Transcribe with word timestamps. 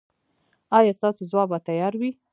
ایا 0.77 0.91
ستاسو 0.99 1.21
ځواب 1.31 1.47
به 1.51 1.59
تیار 1.67 1.93
وي؟ 1.99 2.11